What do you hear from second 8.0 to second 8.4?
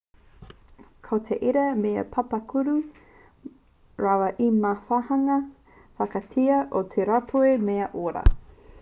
ora